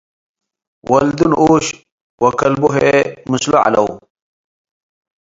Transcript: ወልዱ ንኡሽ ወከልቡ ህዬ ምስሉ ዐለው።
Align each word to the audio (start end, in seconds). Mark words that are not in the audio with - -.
ወልዱ 0.89 1.19
ንኡሽ 1.31 1.65
ወከልቡ 2.21 2.63
ህዬ 2.75 2.87
ምስሉ 3.29 3.51
ዐለው። 3.63 3.87